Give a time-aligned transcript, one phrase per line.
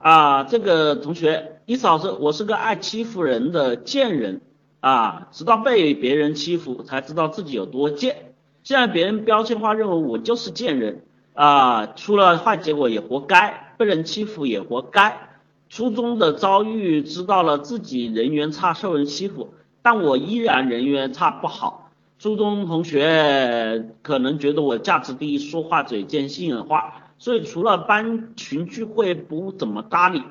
[0.00, 4.40] 啊，这个同学，意思老师，我是个爱欺负人的贱人
[4.80, 8.32] 啊，直到被别人欺负才知道自己有多贱。
[8.62, 11.02] 现在别人标签化认为我就是贱人
[11.34, 15.28] 啊，出了坏结果也活该，被人欺负也活该。
[15.68, 21.90] 初中的遭遇知道了自己人缘差，受人欺负，但我依然人缘差不好。
[22.18, 27.09] 初中同学可能觉得我价值低，说话嘴贱，心眼花。
[27.20, 30.22] 所以除了班群聚会不怎么搭理，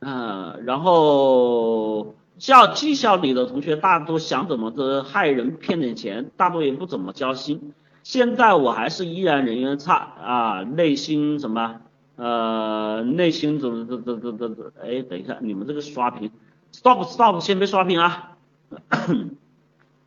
[0.00, 7.72] 嗯，然后校技校里的同学大多想怎么着害人骗点钱，大多也不怎么交心。
[8.02, 11.80] 现在我还是依然人缘差啊，内心什么
[12.16, 16.32] 呃内心怎么怎怎怎怎怎哎，等一下，你们这个刷屏
[16.72, 18.36] ，stop stop，先别刷屏啊。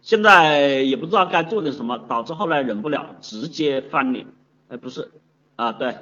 [0.01, 4.27] 现在也不知道该做点什么，导致后来忍不了，直接翻脸。
[4.67, 5.09] 哎，不是
[5.55, 5.95] 啊，对。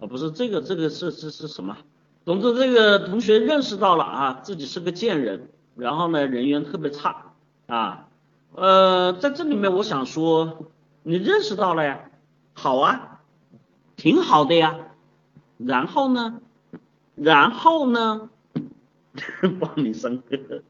[0.00, 1.76] 啊，不是这个，这个是是是什么？
[2.24, 7.32] 总之，这个同学认识到了啊，自己是个贱人，然后呢，人缘特别差
[7.66, 8.08] 啊。
[8.54, 10.66] 呃，在这里面，我想说，
[11.02, 12.10] 你认识到了呀，
[12.54, 13.20] 好啊，
[13.96, 14.76] 挺好的呀。
[15.58, 16.40] 然后呢，
[17.14, 18.28] 然后呢，
[19.60, 20.62] 帮你生个，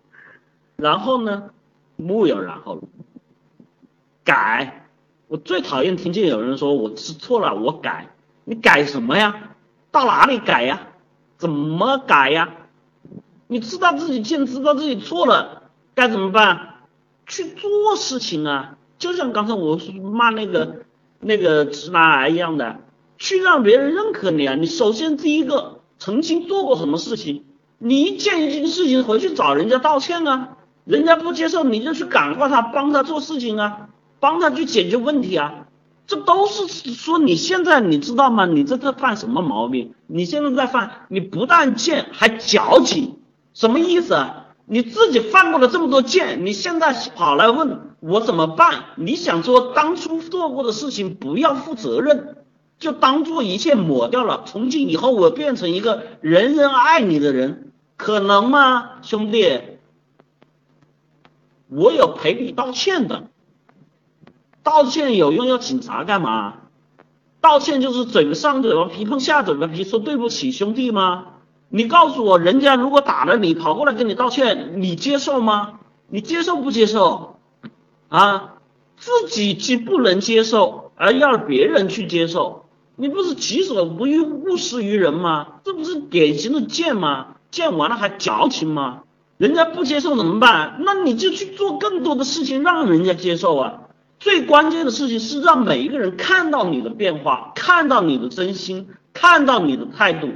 [0.76, 1.50] 然后呢，
[1.96, 2.82] 木有然后了，
[4.24, 4.88] 改。
[5.28, 8.14] 我最讨厌听见有人说我吃错了，我改。
[8.48, 9.34] 你改什么呀？
[9.90, 10.80] 到哪里改呀？
[11.36, 12.48] 怎么改呀？
[13.48, 15.64] 你知道自己贱，知道自己错了，
[15.96, 16.74] 该怎么办？
[17.26, 18.76] 去做事情啊！
[18.98, 20.84] 就像刚才我骂那个
[21.18, 22.76] 那个直男癌一样的，
[23.18, 24.54] 去让别人认可你啊！
[24.54, 27.44] 你首先第一个，曾经做过什么事情？
[27.78, 30.56] 你一件一件事情回去找人家道歉啊！
[30.84, 33.88] 人家不接受，你就去感化他，帮他做事情啊，
[34.20, 35.65] 帮他去解决问题啊！
[36.06, 38.46] 这都是说你现在你知道吗？
[38.46, 39.94] 你这在犯什么毛病？
[40.06, 43.18] 你现在在犯，你不但贱还矫情，
[43.54, 44.46] 什么意思啊？
[44.66, 48.84] 你自己犯过了这么多贱，你现在跑来问我怎么办？
[48.96, 52.36] 你想说当初做过的事情不要负责任，
[52.78, 59.60] 就当做一切抹掉了，从今以后我变成一个人人爱你的人，可能吗，兄弟？
[61.68, 63.24] 我有赔礼道歉的。
[64.66, 66.54] 道歉有用，要警察干嘛？
[67.40, 71.26] 道歉就是嘴上嘴巴皮碰下嘴巴皮，说对不起兄弟吗？
[71.68, 75.74] 你告诉我，人家如果打了你，跑过来跟你道歉，你接受吗？
[76.08, 77.36] 你接受不接受？
[78.08, 78.54] 啊，
[78.96, 82.64] 自己既不能接受，而要别人去接受，
[82.96, 85.60] 你不是己所不欲，勿施于人吗？
[85.62, 87.36] 这不是典型的贱吗？
[87.52, 89.02] 贱完了还矫情吗？
[89.38, 90.80] 人家不接受怎么办？
[90.80, 93.82] 那你就去做更多的事情，让人家接受啊。
[94.18, 100.28] 最关键的事情是让每一个人看到你的变化，看到你的真心，看到你的态度，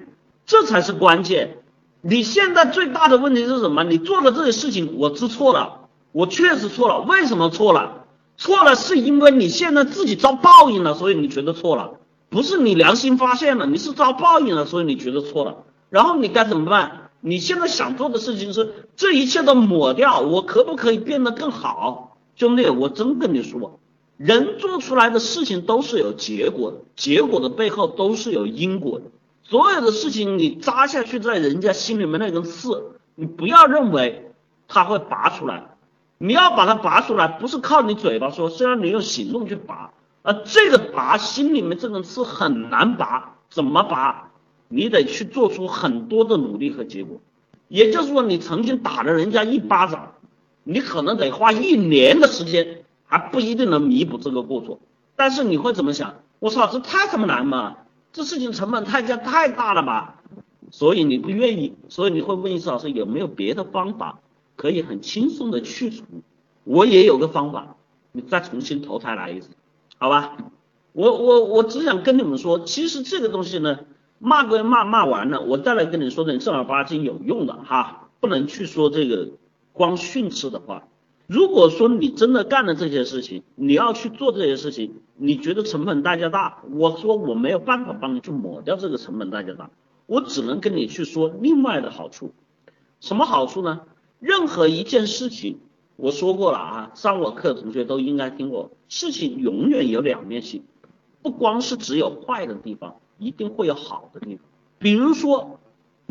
[0.47, 1.59] 这才是关键。
[2.03, 3.85] 你现在最大的问题是什么？
[3.85, 7.01] 你做的这些事情，我知错了，我确实错了。
[7.01, 8.05] 为什么错了？
[8.37, 11.93] 错了是因为你现在自己遭报应了，所以你觉得错了，
[12.31, 15.59] 不是你良心发现了，你是遭报应了，所以你觉得错了。
[15.91, 17.11] 然后你该怎么办？
[17.21, 22.10] 你现在想做的事情是这一切都抹掉，我可不可以变得更好？
[22.41, 23.81] 兄弟，我真跟你说，
[24.17, 29.05] 人做出来的事情都是有结果的，结果的背后都是有因果的。
[29.43, 34.33] 所有的事情你扎下去在人家心里面那根刺，你不要认为
[34.69, 35.77] 它会拔出来，
[36.17, 39.93] 你要把它拔出来，不是靠你嘴巴说，虽然你用行动去拔，
[40.23, 44.31] 而这个拔心里面这根刺很难拔，怎么拔？
[44.69, 47.21] 你得去做出很多的努力和结果。
[47.69, 50.15] 也就是说，你曾经打了人家一巴掌。
[50.71, 54.79] 你可能得花一年的时间，还不一定能弥补这个过错。
[55.17, 56.15] 但是你会怎么想？
[56.39, 57.79] 我操，这太他妈难嘛！
[58.13, 60.23] 这事情成本太加太大了吧？
[60.71, 64.21] 所以你不愿意，所以你会问一次老师有没有别的方法
[64.55, 66.05] 可以很轻松的去除？
[66.63, 67.75] 我也有个方法，
[68.13, 69.49] 你再重新投胎来一次，
[69.99, 70.37] 好吧？
[70.93, 73.81] 我我我只想跟你们说，其实这个东西呢，
[74.21, 79.31] 骂归骂，骂完了，我再来跟你说点正儿八经有用的哈，不能去说这个。
[79.73, 80.89] 光训斥的话，
[81.27, 86.63] 如果说你真的干了这些事情，你要去做这些事情，你觉得成本代价大？
[86.73, 89.71] 我说我没有办法帮你去抹掉这个成本代价大，
[90.07, 92.33] 我只能跟你去说另外的好处。
[92.99, 93.83] 什么好处呢？
[94.19, 95.61] 任何一件事情，
[95.95, 100.65] 我说过了啊，上我课的同学都应该听过，事情永远有两面性，
[101.23, 104.45] 不光是只有坏的地方，一定会有好的地方。
[104.81, 105.60] 比如说。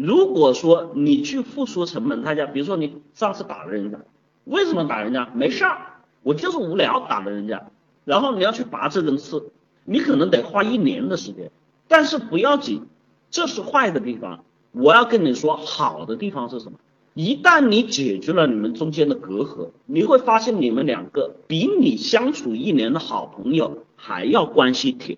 [0.01, 3.99] 如果说你去付出成本代价，比如说你上次打了人家，
[4.45, 5.29] 为什么打人家？
[5.33, 5.77] 没事儿，
[6.23, 7.69] 我就是无聊打了人家。
[8.05, 9.51] 然后你要去拔这根刺，
[9.83, 11.51] 你可能得花一年的时间，
[11.87, 12.87] 但是不要紧，
[13.29, 14.43] 这是坏的地方。
[14.71, 16.79] 我要跟你说，好的地方是什么？
[17.15, 25.17] 一旦你解决了你们中间的隔阂，你会发现你们两个比你相处一年的好朋友还要关系铁，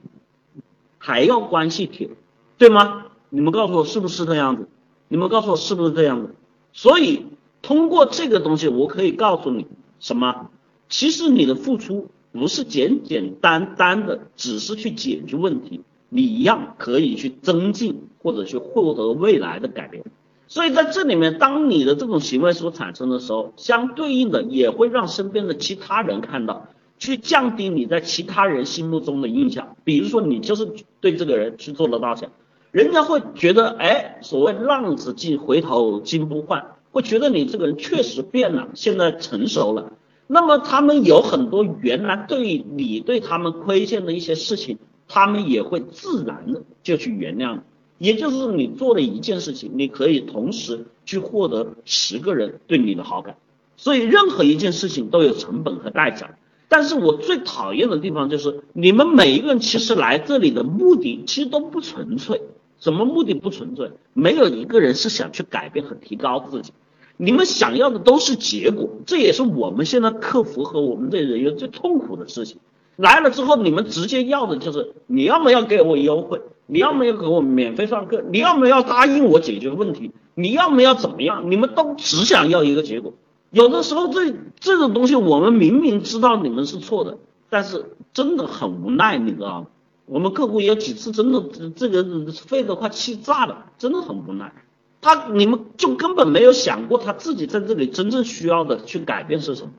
[0.97, 2.09] 还要关系铁，
[2.57, 3.05] 对吗？
[3.33, 4.67] 你们告诉我是不是这样子？
[5.07, 6.35] 你们告诉我是不是这样子？
[6.73, 7.25] 所以
[7.61, 9.65] 通过这个东西，我可以告诉你
[9.99, 10.49] 什么？
[10.89, 20.03] 其实你的付出不是简简单单的，只是去解决问题，你一样可以去增进或者去获得未来的改变。
[20.47, 26.67] 所以在这里面，当你的这种行为所产生的时候，相对应的也会让身边的其他人看到，
[26.99, 29.77] 去降低你在其他人心目中的印象。
[29.85, 30.69] 比如说，你就是
[30.99, 32.29] 对这个人去做了道歉，
[32.71, 39.91] 人家会觉得，哎，所谓浪子进回头金不换，会觉得你这个人确实变了，现在成熟了。
[40.27, 44.77] 那么他们有很多原来对你对他们亏欠的一些事情，
[45.09, 47.59] 他们也会自然的就去原谅。
[47.97, 53.35] 也就是你做了一件事情，你可以同时去获得十个人对你的好感，
[53.75, 56.37] 所以任何一件事情都有成本和代价。
[56.69, 62.41] 但是我最讨厌的地方就是你们每一个人其实来这里的目的其实都不纯粹，
[62.81, 63.91] 什么目的不纯粹？
[64.11, 66.73] 没有一个人是想去改变和提高自己，
[67.15, 72.57] 你们想要的都是结果，这也是我们现在客服和我们这人员最痛苦的事情。
[72.97, 76.41] 来了之后，你们直接要的就是你要么要给我优惠。
[76.67, 81.51] 你要么要给我免费上课，你要么要答应我解决问题，你要么要怎么样？
[81.51, 83.13] 你们都只想要一个结果。
[83.49, 87.17] 有的时候这这种东西，我们明明知道你们是错的，
[87.49, 89.67] 但是真的很无奈，你知道吗？
[90.05, 91.43] 我们客户有几次真的
[91.75, 94.53] 这个肺都快气炸了，真的很无奈。
[94.99, 99.71] 他你们就根本没有想过他自己在这里真正需要的去改变是什么，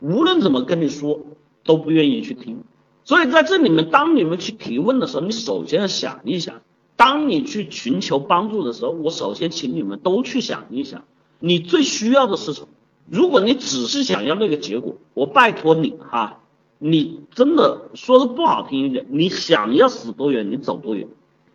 [0.00, 1.20] 无论怎么跟你说
[1.64, 2.64] 都不愿意去听。
[3.04, 6.62] 所以在这里面，当你们去提问的时候，你首先要想一想，
[6.96, 11.04] 当你去寻求帮助的时候，我首先请你们都去想一想，
[11.38, 12.68] 你最需要的是什么？
[13.08, 16.40] 如果你只是想要那个结果，我拜托你哈，
[16.78, 21.08] 你真的说的不好听一点，你想要死多远，你走多远，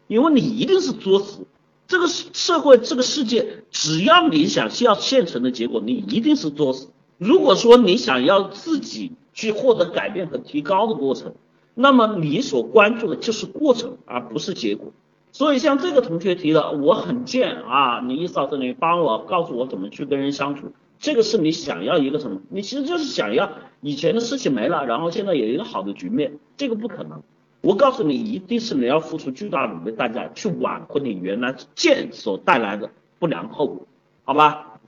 [0.08, 1.46] 因为你一定是作死。
[1.88, 6.90] 这个社会，这个世界，只要你想需要现成的结果，你一定是作死。
[7.18, 11.34] 如果说你想要自己，去获得改变和提高的过程，
[11.74, 14.92] 那么你所关注的就是过程，而不是结果。
[15.32, 22.40] 所以像这个同学提的，我很贱啊，你意思到这里帮我告诉我怎么去跟人相处，这个是你想要一个什么？
[22.50, 23.52] 你其实就是想要
[23.82, 27.24] 以前的事情没了，然后现在有一个好的局面，这个不可能。
[27.62, 33.88] 我告诉你，一定是你要付出巨大的努力代价去挽回你原来贱所带来的不良后果，
[34.24, 34.80] 好吧？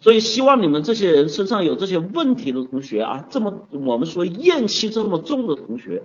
[0.00, 6.02] 所以希望你们这些人身上有这些问题的同学啊，这么我们说厌气这么重的同学，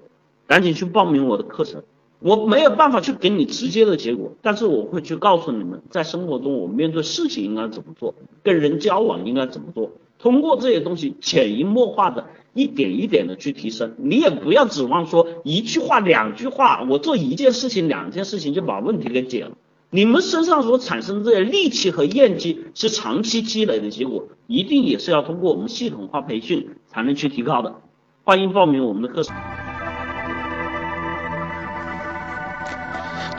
[0.48, 1.84] 赶紧去报名我的课程。
[2.22, 8.14] 我没有办法去给你直接的结果，但是我会去告诉你们，在生活中我们面对事情应该怎么做，
[8.44, 9.90] 跟人交往应该怎么做。
[10.20, 13.96] 通过这些东西，潜移默化的一点一点的去提升。
[13.98, 19.58] 你也不要指望说一句话、两句话，我做一件事情、两件事情就把问题给解了。
[19.90, 27.82] 你们身上所产生的这些戾气和厌气是长期积累的结果，一定也是要通过我们系统化培训才能去提高的。
[28.24, 29.36] 欢迎报名我们的课程。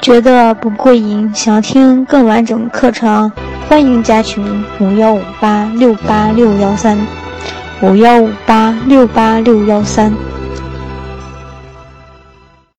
[0.03, 3.31] 觉得不过瘾，想听更完整的课程，
[3.69, 4.45] 欢迎加群
[4.81, 6.99] 五幺五八六八六幺三
[7.81, 10.13] 五幺五八六八六幺三。